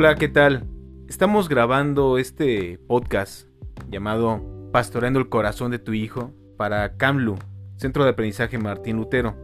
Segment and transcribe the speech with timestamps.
[0.00, 0.62] Hola, ¿qué tal?
[1.08, 3.48] Estamos grabando este podcast
[3.90, 4.40] llamado
[4.72, 7.34] Pastoreando el corazón de tu hijo para CAMLU,
[7.74, 9.34] Centro de Aprendizaje Martín Lutero.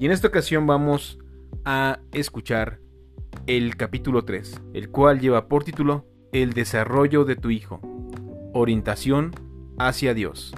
[0.00, 1.20] Y en esta ocasión vamos
[1.64, 2.80] a escuchar
[3.46, 7.80] el capítulo 3, el cual lleva por título El desarrollo de tu hijo,
[8.52, 9.30] orientación
[9.78, 10.56] hacia Dios.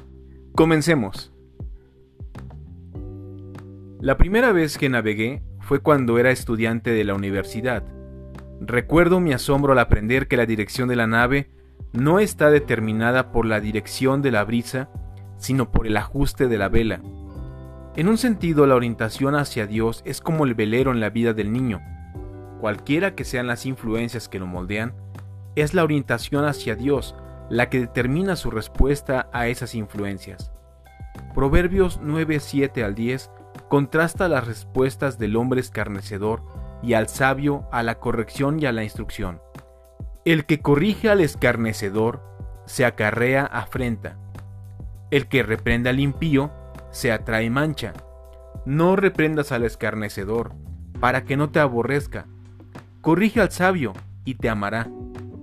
[0.54, 1.30] Comencemos.
[4.00, 7.95] La primera vez que navegué fue cuando era estudiante de la universidad.
[8.60, 11.50] Recuerdo mi asombro al aprender que la dirección de la nave
[11.92, 14.88] no está determinada por la dirección de la brisa,
[15.36, 17.00] sino por el ajuste de la vela.
[17.96, 21.52] En un sentido, la orientación hacia Dios es como el velero en la vida del
[21.52, 21.80] niño.
[22.60, 24.94] Cualquiera que sean las influencias que lo moldean,
[25.54, 27.14] es la orientación hacia Dios
[27.48, 30.50] la que determina su respuesta a esas influencias.
[31.34, 33.30] Proverbios 9, 7 al 10
[33.68, 36.42] contrasta las respuestas del hombre escarnecedor
[36.86, 39.40] y al sabio a la corrección y a la instrucción.
[40.24, 42.22] El que corrige al escarnecedor
[42.64, 44.16] se acarrea afrenta.
[45.10, 46.52] El que reprenda al impío
[46.92, 47.92] se atrae mancha.
[48.64, 50.52] No reprendas al escarnecedor,
[51.00, 52.26] para que no te aborrezca.
[53.00, 53.92] Corrige al sabio,
[54.24, 54.88] y te amará.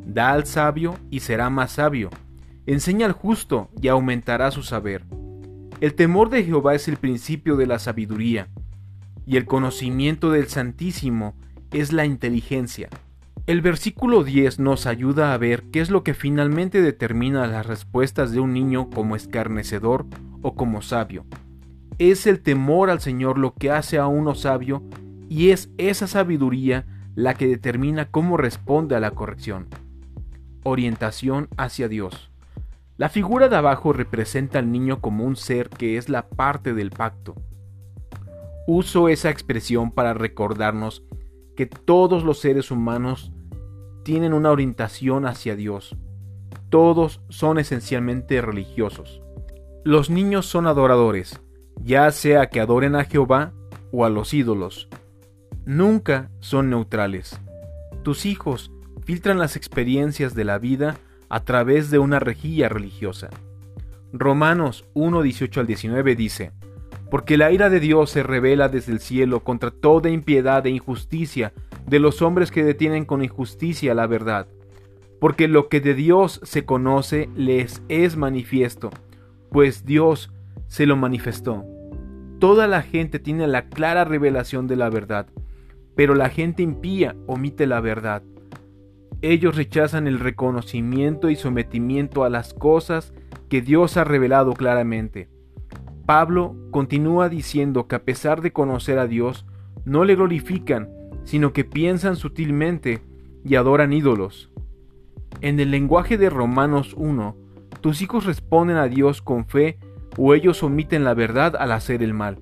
[0.05, 2.09] Da al sabio, y será más sabio.
[2.65, 5.03] Enseña al justo, y aumentará su saber.
[5.81, 8.47] El temor de Jehová es el principio de la sabiduría,
[9.25, 11.35] y el conocimiento del Santísimo
[11.71, 12.89] es la inteligencia.
[13.45, 18.31] El versículo 10 nos ayuda a ver qué es lo que finalmente determina las respuestas
[18.31, 20.05] de un niño como escarnecedor
[20.41, 21.25] o como sabio.
[21.99, 24.81] Es el temor al Señor lo que hace a uno sabio
[25.29, 26.85] y es esa sabiduría
[27.15, 29.67] la que determina cómo responde a la corrección.
[30.63, 32.31] Orientación hacia Dios.
[32.95, 36.91] La figura de abajo representa al niño como un ser que es la parte del
[36.91, 37.35] pacto.
[38.67, 41.03] Uso esa expresión para recordarnos
[41.55, 43.31] que todos los seres humanos
[44.03, 45.95] tienen una orientación hacia Dios.
[46.69, 49.21] Todos son esencialmente religiosos.
[49.83, 51.41] Los niños son adoradores,
[51.81, 53.53] ya sea que adoren a Jehová
[53.91, 54.87] o a los ídolos.
[55.65, 57.39] Nunca son neutrales.
[58.03, 58.71] Tus hijos
[59.03, 60.97] filtran las experiencias de la vida
[61.29, 63.29] a través de una rejilla religiosa.
[64.11, 66.51] Romanos 1, 18 al 19 dice,
[67.13, 71.53] Porque la ira de Dios se revela desde el cielo contra toda impiedad e injusticia
[71.85, 74.47] de los hombres que detienen con injusticia la verdad.
[75.19, 78.89] Porque lo que de Dios se conoce les es manifiesto,
[79.51, 80.31] pues Dios
[80.65, 81.63] se lo manifestó.
[82.39, 85.27] Toda la gente tiene la clara revelación de la verdad,
[85.93, 88.23] pero la gente impía omite la verdad.
[89.21, 93.13] Ellos rechazan el reconocimiento y sometimiento a las cosas
[93.49, 95.29] que Dios ha revelado claramente.
[96.05, 99.45] Pablo continúa diciendo que a pesar de conocer a Dios,
[99.85, 100.89] no le glorifican,
[101.23, 103.01] sino que piensan sutilmente
[103.45, 104.51] y adoran ídolos.
[105.41, 107.35] En el lenguaje de Romanos 1,
[107.81, 109.79] tus hijos responden a Dios con fe
[110.17, 112.39] o ellos omiten la verdad al hacer el mal.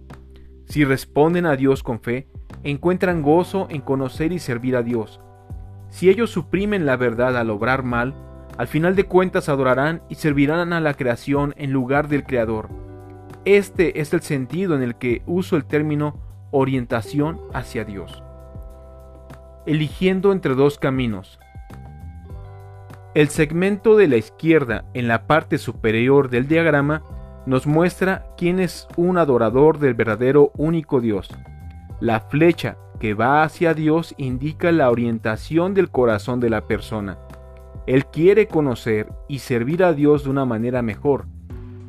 [0.66, 2.28] Si responden a Dios con fe,
[2.64, 5.20] encuentran gozo en conocer y servir a Dios
[5.92, 8.16] si ellos suprimen la verdad al obrar mal,
[8.58, 12.70] al final de cuentas adorarán y servirán a la creación en lugar del Creador.
[13.46, 16.20] Este es el sentido en el que uso el término
[16.52, 18.24] orientación hacia Dios.
[19.66, 21.40] Eligiendo entre dos caminos.
[23.16, 27.02] El segmento de la izquierda en la parte superior del diagrama
[27.48, 31.28] nos muestra quién es un adorador del verdadero único Dios.
[32.00, 37.18] La flecha que va hacia Dios indica la orientación del corazón de la persona.
[37.88, 41.26] Él quiere conocer y servir a Dios de una manera mejor.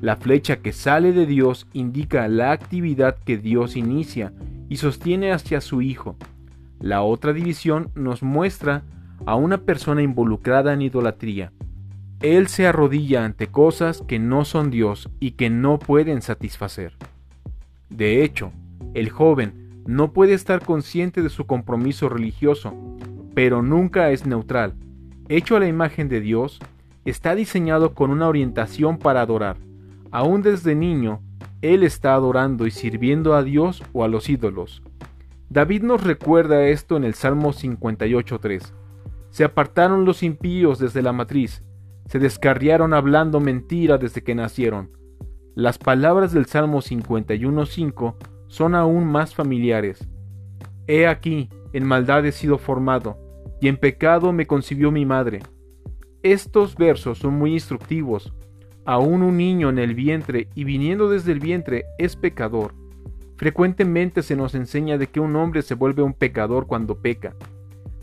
[0.03, 4.33] La flecha que sale de Dios indica la actividad que Dios inicia
[4.69, 6.17] y sostiene hacia su Hijo.
[6.81, 8.83] La otra división nos muestra
[9.27, 11.53] a una persona involucrada en idolatría.
[12.19, 16.95] Él se arrodilla ante cosas que no son Dios y que no pueden satisfacer.
[17.89, 18.51] De hecho,
[18.95, 22.75] el joven no puede estar consciente de su compromiso religioso,
[23.37, 24.75] pero nunca es neutral.
[25.29, 26.59] Hecho a la imagen de Dios,
[27.05, 29.59] está diseñado con una orientación para adorar.
[30.13, 31.21] Aún desde niño,
[31.63, 34.83] él está adorando y sirviendo a Dios o a los ídolos.
[35.49, 38.73] David nos recuerda esto en el Salmo 58.3.
[39.31, 41.65] Se apartaron los impíos desde la matriz,
[42.09, 44.91] se descarriaron hablando mentira desde que nacieron.
[45.55, 48.17] Las palabras del Salmo 51.5
[48.49, 50.07] son aún más familiares.
[50.87, 53.19] He aquí, en maldad he sido formado,
[53.63, 55.41] y en pecado me concibió mi madre.
[56.23, 58.35] Estos versos son muy instructivos.
[58.85, 62.75] Aún un niño en el vientre y viniendo desde el vientre es pecador.
[63.37, 67.35] Frecuentemente se nos enseña de que un hombre se vuelve un pecador cuando peca.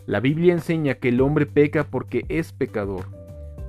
[0.06, 3.06] La Biblia enseña que el hombre peca porque es pecador.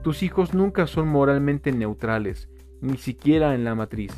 [0.02, 2.48] Tus hijos nunca son moralmente neutrales,
[2.80, 4.12] ni siquiera en la matriz.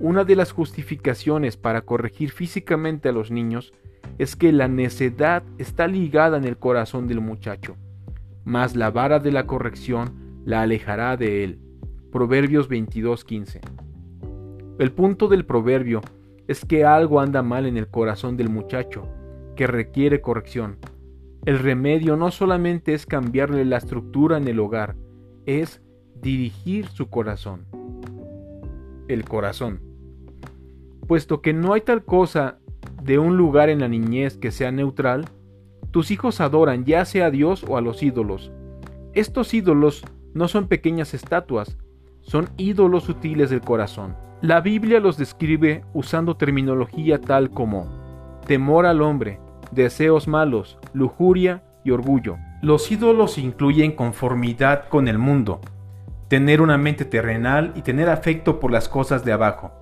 [0.00, 3.72] Una de las justificaciones para corregir físicamente a los niños
[4.18, 7.76] es que la necedad está ligada en el corazón del muchacho,
[8.44, 11.63] mas la vara de la corrección la alejará de él.
[12.14, 13.60] Proverbios 22:15.
[14.78, 16.00] El punto del proverbio
[16.46, 19.08] es que algo anda mal en el corazón del muchacho,
[19.56, 20.76] que requiere corrección.
[21.44, 24.94] El remedio no solamente es cambiarle la estructura en el hogar,
[25.44, 25.82] es
[26.22, 27.66] dirigir su corazón.
[29.08, 29.80] El corazón.
[31.08, 32.60] Puesto que no hay tal cosa
[33.02, 35.24] de un lugar en la niñez que sea neutral,
[35.90, 38.52] tus hijos adoran ya sea a Dios o a los ídolos.
[39.14, 41.76] Estos ídolos no son pequeñas estatuas,
[42.24, 44.16] son ídolos sutiles del corazón.
[44.42, 47.86] La Biblia los describe usando terminología tal como
[48.46, 49.40] temor al hombre,
[49.70, 52.36] deseos malos, lujuria y orgullo.
[52.60, 55.60] Los ídolos incluyen conformidad con el mundo,
[56.28, 59.72] tener una mente terrenal y tener afecto por las cosas de abajo.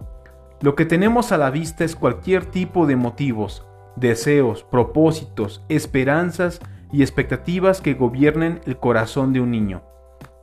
[0.61, 3.65] Lo que tenemos a la vista es cualquier tipo de motivos,
[3.97, 6.61] deseos, propósitos, esperanzas
[6.93, 9.83] y expectativas que gobiernen el corazón de un niño.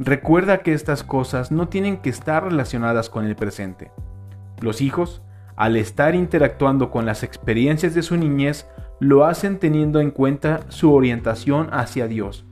[0.01, 3.91] Recuerda que estas cosas no tienen que estar relacionadas con el presente.
[4.61, 5.21] Los hijos,
[5.57, 8.65] al estar interactuando con las experiencias de su niñez,
[9.01, 12.45] lo hacen teniendo en cuenta su orientación hacia Dios,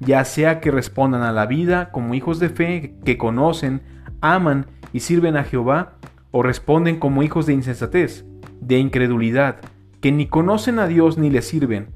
[0.00, 3.82] ya sea que respondan a la vida como hijos de fe que conocen,
[4.22, 4.64] aman
[4.94, 5.96] y sirven a Jehová,
[6.30, 8.24] o responden como hijos de insensatez,
[8.62, 9.56] de incredulidad,
[10.00, 11.88] que ni conocen a Dios ni le sirven.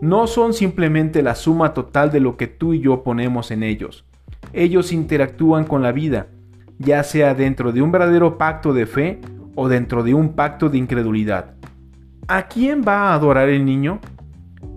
[0.00, 4.06] No son simplemente la suma total de lo que tú y yo ponemos en ellos
[4.54, 6.28] ellos interactúan con la vida,
[6.78, 9.20] ya sea dentro de un verdadero pacto de fe
[9.54, 11.54] o dentro de un pacto de incredulidad.
[12.28, 14.00] ¿A quién va a adorar el niño?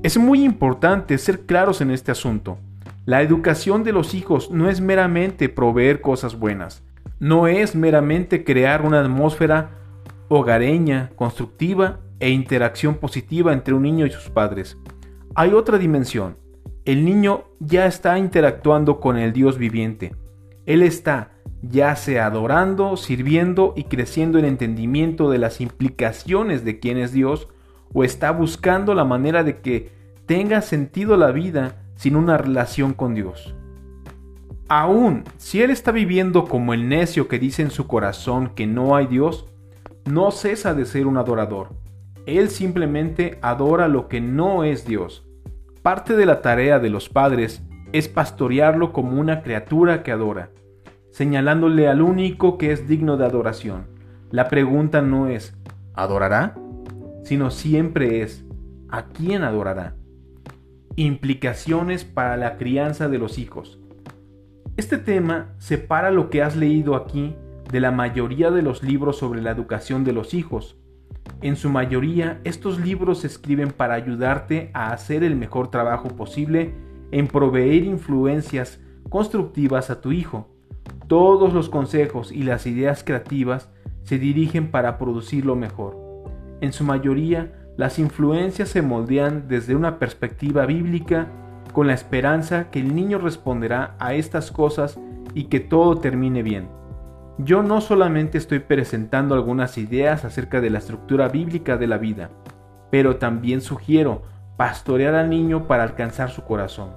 [0.03, 2.57] Es muy importante ser claros en este asunto.
[3.05, 6.83] La educación de los hijos no es meramente proveer cosas buenas,
[7.19, 9.69] no es meramente crear una atmósfera
[10.27, 14.77] hogareña, constructiva e interacción positiva entre un niño y sus padres.
[15.35, 16.35] Hay otra dimensión,
[16.87, 20.15] el niño ya está interactuando con el Dios viviente.
[20.65, 21.31] Él está
[21.61, 27.49] ya sea adorando, sirviendo y creciendo en entendimiento de las implicaciones de quién es Dios,
[27.93, 29.91] o está buscando la manera de que
[30.25, 33.53] tenga sentido la vida sin una relación con Dios.
[34.69, 38.95] Aún si él está viviendo como el necio que dice en su corazón que no
[38.95, 39.45] hay Dios,
[40.05, 41.67] no cesa de ser un adorador.
[42.25, 45.26] Él simplemente adora lo que no es Dios.
[45.87, 47.63] Parte de la tarea de los padres
[47.93, 50.49] es pastorearlo como una criatura que adora,
[51.11, 53.87] señalándole al único que es digno de adoración.
[54.29, 55.55] La pregunta no es
[55.93, 56.57] ¿adorará?
[57.23, 58.43] sino siempre es
[58.89, 59.95] ¿a quién adorará?
[60.97, 63.79] Implicaciones para la crianza de los hijos.
[64.75, 67.33] Este tema separa lo que has leído aquí
[67.71, 70.75] de la mayoría de los libros sobre la educación de los hijos,
[71.41, 76.73] en su mayoría, estos libros se escriben para ayudarte a hacer el mejor trabajo posible
[77.11, 78.79] en proveer influencias
[79.09, 80.49] constructivas a tu hijo.
[81.07, 83.69] Todos los consejos y las ideas creativas
[84.01, 85.95] se dirigen para producir lo mejor.
[86.59, 91.27] En su mayoría, las influencias se moldean desde una perspectiva bíblica
[91.71, 94.99] con la esperanza que el niño responderá a estas cosas
[95.35, 96.69] y que todo termine bien.
[97.39, 102.31] Yo no solamente estoy presentando algunas ideas acerca de la estructura bíblica de la vida,
[102.89, 104.23] pero también sugiero
[104.57, 106.95] pastorear al niño para alcanzar su corazón.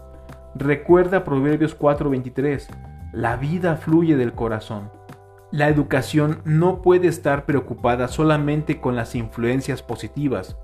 [0.54, 2.68] Recuerda Proverbios 4:23,
[3.12, 4.90] la vida fluye del corazón.
[5.52, 10.56] La educación no puede estar preocupada solamente con las influencias positivas,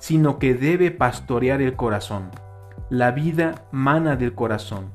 [0.00, 2.30] sino que debe pastorear el corazón.
[2.90, 4.90] La vida mana del corazón.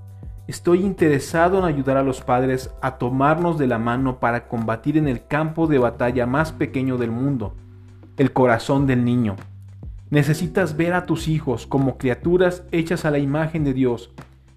[0.50, 5.08] Estoy interesado en ayudar a los padres a tomarnos de la mano para combatir en
[5.08, 7.54] el campo de batalla más pequeño del mundo,
[8.18, 9.36] el corazón del niño.
[10.10, 14.10] Necesitas ver a tus hijos como criaturas hechas a la imagen de Dios.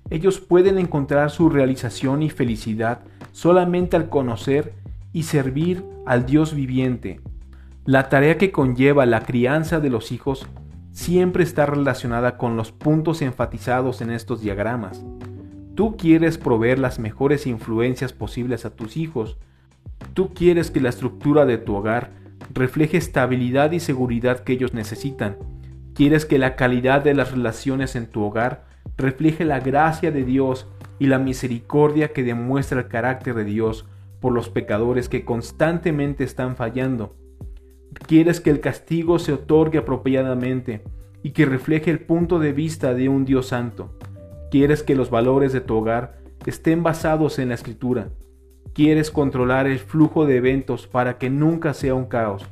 [0.09, 3.01] Ellos pueden encontrar su realización y felicidad
[3.33, 4.73] solamente al conocer
[5.13, 7.21] y servir al Dios viviente.
[7.85, 10.47] La tarea que conlleva la crianza de los hijos
[10.93, 15.05] siempre está relacionada con los puntos enfatizados en estos diagramas.
[15.75, 19.39] Tú quieres proveer las mejores influencias posibles a tus hijos.
[20.13, 22.11] Tú quieres que la estructura de tu hogar
[22.53, 25.37] refleje estabilidad y seguridad que ellos necesitan.
[25.95, 28.67] Quieres que la calidad de las relaciones en tu hogar
[28.99, 30.67] refleje la gracia de Dios
[30.99, 33.87] y la misericordia que demuestra el carácter de Dios
[34.21, 37.17] por los pecadores que constantemente están fallando.
[38.07, 40.83] Quieres que el castigo se otorgue apropiadamente
[41.23, 43.99] y que refleje el punto de vista de un Dios santo.
[44.53, 48.11] Quieres que los valores de tu hogar estén basados en la escritura.
[48.75, 52.45] Quieres controlar el flujo de eventos para que nunca sea un caos,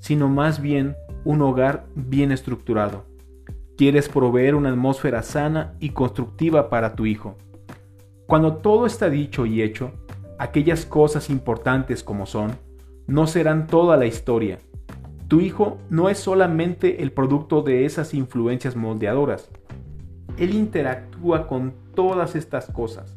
[0.00, 3.06] sino más bien un hogar bien estructurado.
[3.78, 7.38] Quieres proveer una atmósfera sana y constructiva para tu hijo.
[8.26, 9.92] Cuando todo está dicho y hecho,
[10.38, 12.50] aquellas cosas importantes como son,
[13.06, 14.58] no serán toda la historia.
[15.26, 19.48] Tu hijo no es solamente el producto de esas influencias moldeadoras.
[20.40, 23.14] Él interactúa con todas estas cosas.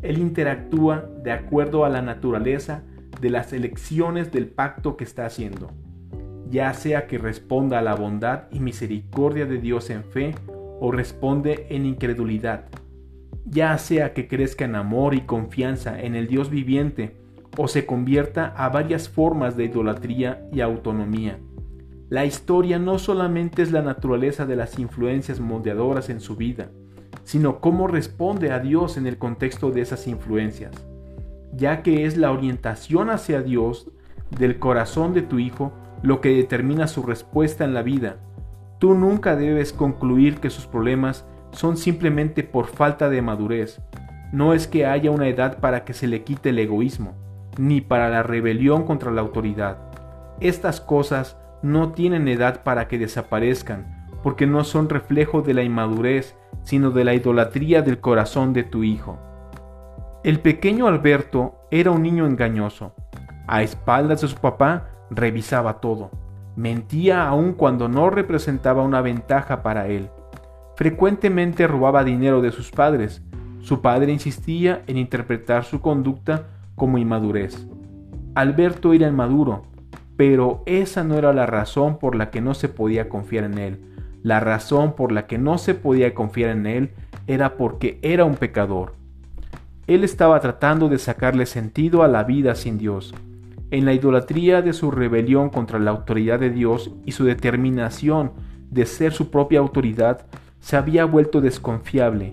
[0.00, 2.82] Él interactúa de acuerdo a la naturaleza
[3.20, 5.70] de las elecciones del pacto que está haciendo,
[6.48, 10.34] ya sea que responda a la bondad y misericordia de Dios en fe
[10.80, 12.64] o responde en incredulidad,
[13.44, 17.14] ya sea que crezca en amor y confianza en el Dios viviente
[17.58, 21.38] o se convierta a varias formas de idolatría y autonomía.
[22.10, 26.70] La historia no solamente es la naturaleza de las influencias moldeadoras en su vida,
[27.24, 30.72] sino cómo responde a Dios en el contexto de esas influencias,
[31.54, 33.90] ya que es la orientación hacia Dios
[34.38, 38.18] del corazón de tu hijo lo que determina su respuesta en la vida.
[38.78, 43.80] Tú nunca debes concluir que sus problemas son simplemente por falta de madurez.
[44.30, 47.14] No es que haya una edad para que se le quite el egoísmo
[47.56, 49.78] ni para la rebelión contra la autoridad.
[50.40, 56.36] Estas cosas no tienen edad para que desaparezcan, porque no son reflejo de la inmadurez,
[56.62, 59.18] sino de la idolatría del corazón de tu hijo.
[60.24, 62.94] El pequeño Alberto era un niño engañoso.
[63.46, 66.10] A espaldas de su papá revisaba todo.
[66.54, 70.10] Mentía aun cuando no representaba una ventaja para él.
[70.76, 73.22] Frecuentemente robaba dinero de sus padres.
[73.60, 77.66] Su padre insistía en interpretar su conducta como inmadurez.
[78.34, 79.73] Alberto era inmaduro,
[80.16, 83.80] pero esa no era la razón por la que no se podía confiar en él.
[84.22, 86.90] La razón por la que no se podía confiar en él
[87.26, 88.94] era porque era un pecador.
[89.86, 93.14] Él estaba tratando de sacarle sentido a la vida sin Dios.
[93.70, 98.32] En la idolatría de su rebelión contra la autoridad de Dios y su determinación
[98.70, 100.26] de ser su propia autoridad,
[100.60, 102.32] se había vuelto desconfiable.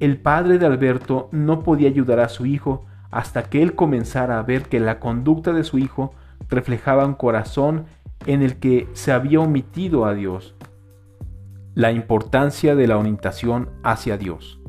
[0.00, 4.42] El padre de Alberto no podía ayudar a su hijo hasta que él comenzara a
[4.42, 6.12] ver que la conducta de su hijo
[6.48, 7.86] reflejaba un corazón
[8.26, 10.54] en el que se había omitido a Dios.
[11.74, 14.60] La importancia de la orientación hacia Dios.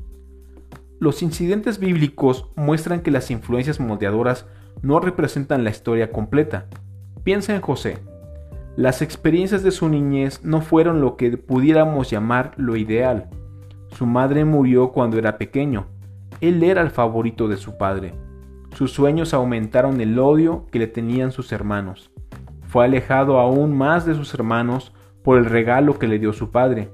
[0.99, 4.47] Los incidentes bíblicos muestran que las influencias moldeadoras
[4.81, 6.67] no representan la historia completa.
[7.23, 7.97] Piensa en José.
[8.75, 13.29] Las experiencias de su niñez no fueron lo que pudiéramos llamar lo ideal.
[13.89, 15.87] Su madre murió cuando era pequeño.
[16.41, 18.13] Él era el favorito de su padre.
[18.73, 22.11] Sus sueños aumentaron el odio que le tenían sus hermanos.
[22.67, 26.89] Fue alejado aún más de sus hermanos por el regalo que le dio su padre.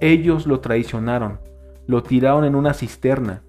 [0.00, 1.40] Ellos lo traicionaron,
[1.88, 3.42] lo tiraron en una cisterna.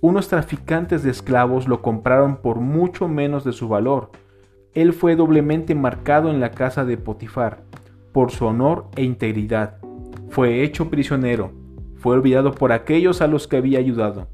[0.00, 4.10] Unos traficantes de esclavos lo compraron por mucho menos de su valor.
[4.72, 7.64] Él fue doblemente marcado en la casa de Potifar
[8.12, 9.78] por su honor e integridad.
[10.28, 11.50] Fue hecho prisionero,
[11.96, 14.28] fue olvidado por aquellos a los que había ayudado.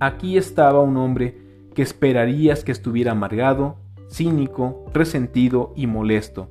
[0.00, 1.47] Aquí estaba un hombre
[1.78, 3.76] que esperarías que estuviera amargado,
[4.10, 6.48] cínico, resentido y molesto.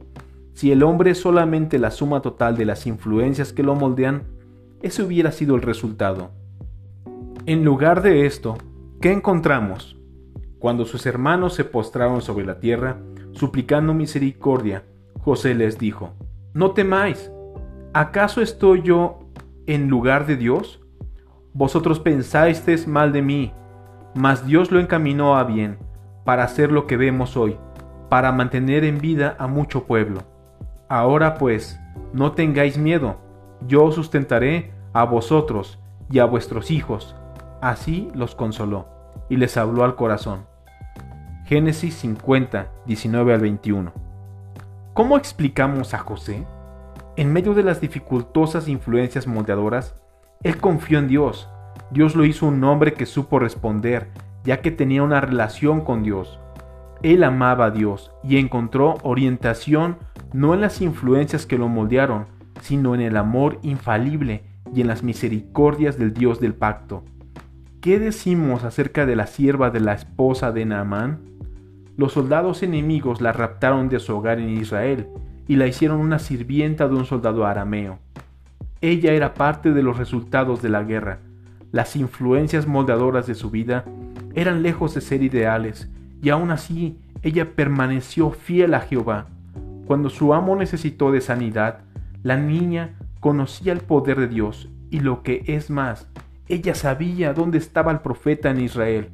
[0.54, 4.24] Si el hombre es solamente la suma total de las influencias que lo moldean,
[4.82, 6.32] ese hubiera sido el resultado.
[7.46, 8.58] En lugar de esto,
[9.02, 10.00] ¿qué encontramos?
[10.60, 13.02] Cuando sus hermanos se postraron sobre la tierra,
[13.34, 14.86] suplicando misericordia,
[15.20, 16.14] José les dijo,
[16.54, 17.30] No temáis,
[17.92, 19.20] ¿acaso estoy yo
[19.66, 20.80] en lugar de Dios?
[21.52, 23.52] Vosotros pensáis mal de mí,
[24.18, 25.78] mas Dios lo encaminó a bien,
[26.26, 27.58] para hacer lo que vemos hoy,
[28.10, 30.24] para mantener en vida a mucho pueblo.
[30.90, 31.80] Ahora pues,
[32.14, 33.18] no tengáis miedo,
[33.68, 37.16] yo os sustentaré a vosotros y a vuestros hijos.
[37.62, 38.88] Así los consoló,
[39.30, 40.48] y les habló al corazón.
[41.46, 43.94] Génesis 50, 19 al 21.
[44.94, 46.44] ¿Cómo explicamos a José?
[47.18, 49.96] En medio de las dificultosas influencias moldeadoras,
[50.44, 51.50] él confió en Dios,
[51.90, 54.10] Dios lo hizo un hombre que supo responder,
[54.44, 56.40] ya que tenía una relación con Dios.
[57.02, 59.98] Él amaba a Dios y encontró orientación
[60.34, 62.26] no en las influencias que lo moldearon,
[62.62, 67.04] sino en el amor infalible y en las misericordias del Dios del pacto.
[67.82, 71.22] ¿Qué decimos acerca de la sierva de la esposa de Naamán?
[71.96, 75.08] Los soldados enemigos la raptaron de su hogar en Israel
[75.48, 78.00] y la hicieron una sirvienta de un soldado arameo.
[78.82, 81.20] Ella era parte de los resultados de la guerra,
[81.72, 83.86] las influencias moldeadoras de su vida
[84.34, 85.90] eran lejos de ser ideales,
[86.22, 89.28] y aún así ella permaneció fiel a Jehová.
[89.86, 91.80] Cuando su amo necesitó de sanidad,
[92.24, 96.10] la niña conocía el poder de Dios y lo que es más,
[96.48, 99.10] ella sabía dónde estaba el profeta en Israel.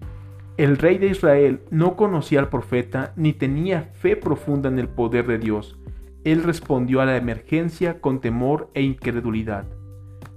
[0.58, 5.26] El rey de Israel no conocía al profeta ni tenía fe profunda en el poder
[5.26, 5.80] de Dios.
[6.24, 9.66] Él respondió a la emergencia con temor e incredulidad.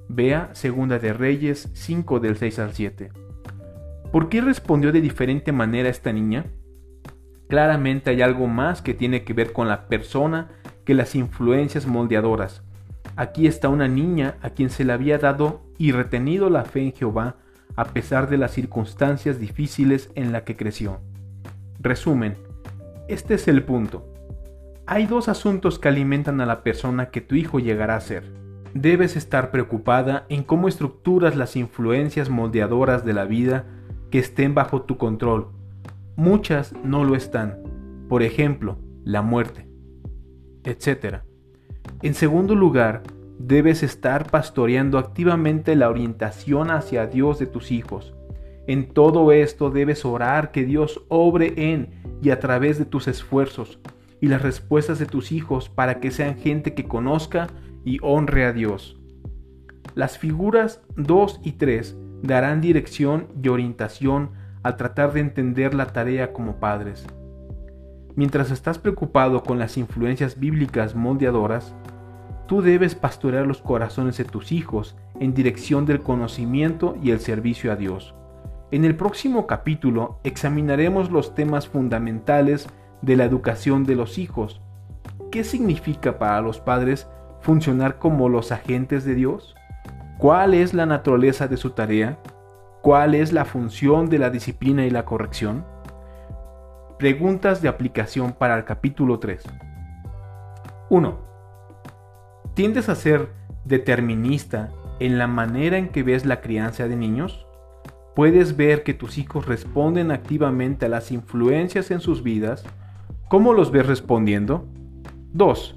[0.09, 3.11] Vea Segunda de Reyes 5 del 6 al 7.
[4.13, 6.47] ¿Por qué respondió de diferente manera esta niña?
[7.49, 10.49] Claramente hay algo más que tiene que ver con la persona
[10.85, 12.63] que las influencias moldeadoras.
[13.17, 16.93] Aquí está una niña a quien se le había dado y retenido la fe en
[16.93, 17.37] Jehová
[17.75, 21.01] a pesar de las circunstancias difíciles en la que creció.
[21.81, 22.37] Resumen,
[23.09, 24.07] este es el punto.
[24.87, 28.46] Hay dos asuntos que alimentan a la persona que tu hijo llegará a ser.
[28.79, 33.65] Debes estar preocupada en cómo estructuras las influencias moldeadoras de la vida
[34.11, 35.49] que estén bajo tu control.
[36.15, 37.63] Muchas no lo están.
[38.07, 39.67] Por ejemplo, la muerte,
[40.63, 41.23] etc.
[42.03, 43.03] En segundo lugar,
[43.39, 48.15] debes estar pastoreando activamente la orientación hacia Dios de tus hijos.
[48.67, 51.89] En todo esto debes orar que Dios obre en
[52.21, 53.81] y a través de tus esfuerzos
[54.21, 57.49] y las respuestas de tus hijos para que sean gente que conozca
[57.87, 59.01] y honre a Dios.
[59.95, 66.35] Las figuras 2 y 3 darán dirección y orientación al tratar de entender la tarea
[66.35, 67.07] como padres.
[68.15, 71.75] Mientras estás preocupado con las influencias bíblicas moldeadoras,
[72.47, 77.73] Tú debes pastorear los corazones de tus hijos en dirección del conocimiento y el servicio
[77.73, 78.15] a Dios.
[78.71, 82.69] En el próximo capítulo examinaremos los temas fundamentales
[83.03, 84.61] de la educación de los hijos.
[85.33, 87.09] ¿Qué significa para los padres
[87.47, 89.55] funcionar como los agentes de Dios?
[90.19, 92.19] ¿Cuál es la naturaleza de su tarea?
[92.83, 95.65] ¿Cuál es la función de la disciplina y la corrección?
[96.99, 99.45] Preguntas de aplicación para el capítulo 3.
[100.91, 101.19] 1.
[102.55, 103.29] ¿Tiendes a ser
[103.65, 107.47] determinista en la manera en que ves la crianza de niños?
[108.17, 112.65] ¿Puedes ver que tus hijos responden activamente a las influencias en sus vidas?
[113.29, 114.67] ¿Cómo los ves respondiendo?
[115.33, 115.76] 2.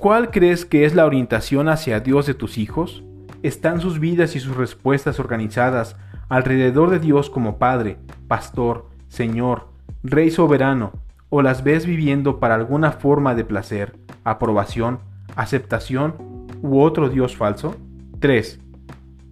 [0.00, 3.04] ¿Cuál crees que es la orientación hacia Dios de tus hijos?
[3.42, 5.94] ¿Están sus vidas y sus respuestas organizadas
[6.30, 9.68] alrededor de Dios como Padre, Pastor, Señor,
[10.02, 10.92] Rey soberano,
[11.28, 15.00] o las ves viviendo para alguna forma de placer, aprobación
[15.36, 16.14] aceptación
[16.62, 17.76] u otro Dios falso?
[18.20, 18.58] 3.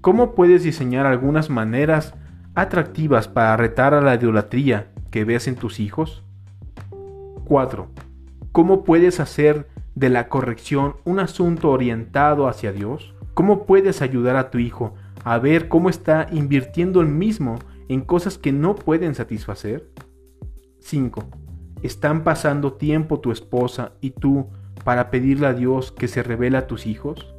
[0.03, 2.13] ¿Cómo puedes diseñar algunas maneras
[2.55, 6.25] atractivas para retar a la idolatría que ves en tus hijos?
[7.47, 7.89] 4.
[8.53, 9.67] ¿Cómo puedes hacer
[9.99, 13.15] de la corrección un asunto orientado hacia Dios?
[13.35, 17.59] ¿Cómo puedes ayudar a tu hijo a ver cómo está invirtiendo el mismo
[17.89, 19.91] en cosas que no pueden satisfacer?
[20.79, 21.25] 5.
[21.83, 24.47] ¿Están pasando tiempo tu esposa y tú
[24.85, 27.35] para pedirle a Dios que se revele a tus hijos?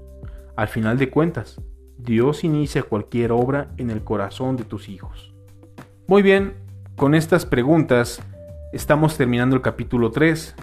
[0.57, 1.61] Al final de cuentas,
[1.97, 5.33] Dios inicia cualquier obra en el corazón de tus hijos.
[6.07, 6.55] Muy bien,
[6.97, 8.21] con estas preguntas
[8.73, 10.55] estamos terminando el capítulo 3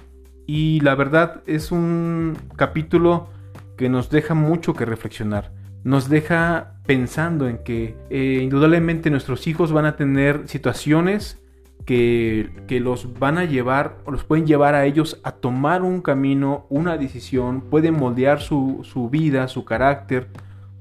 [0.46, 3.28] y la verdad es un capítulo
[3.76, 5.52] que nos deja mucho que reflexionar.
[5.84, 11.40] Nos deja pensando en que eh, indudablemente nuestros hijos van a tener situaciones
[11.84, 16.66] que, los van a llevar o los pueden llevar a ellos a tomar un camino,
[16.68, 20.28] una decisión, pueden moldear su, su vida, su carácter,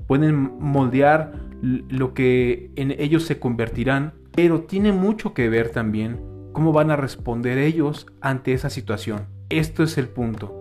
[0.08, 6.20] pueden moldear lo que en ellos se convertirán, pero tiene mucho que ver también
[6.54, 9.35] cómo van a responder ellos ante esa situación.
[9.50, 10.54] Esto es el punto.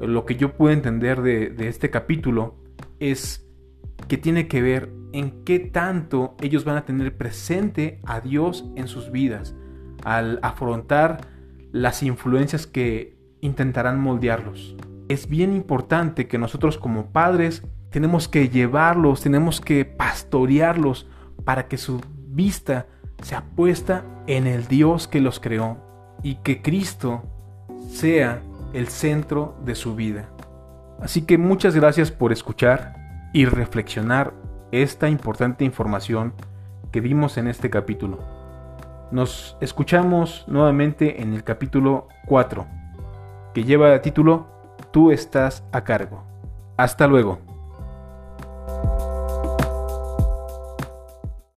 [0.00, 2.56] Lo que yo puedo entender de, de este capítulo
[3.00, 3.46] es
[4.08, 8.88] que tiene que ver en qué tanto ellos van a tener presente a Dios en
[8.88, 9.54] sus vidas
[10.04, 11.28] al afrontar
[11.72, 14.76] las influencias que intentarán moldearlos.
[15.08, 21.08] Es bien importante que nosotros como padres tenemos que llevarlos, tenemos que pastorearlos
[21.44, 22.86] para que su vista
[23.22, 25.78] sea puesta en el Dios que los creó
[26.22, 27.22] y que Cristo
[27.90, 28.40] sea
[28.72, 30.28] el centro de su vida.
[31.00, 32.94] Así que muchas gracias por escuchar
[33.32, 34.32] y reflexionar
[34.72, 36.34] esta importante información
[36.92, 38.18] que vimos en este capítulo.
[39.10, 42.66] Nos escuchamos nuevamente en el capítulo 4,
[43.54, 44.46] que lleva el título
[44.92, 46.24] Tú estás a cargo.
[46.76, 47.49] Hasta luego.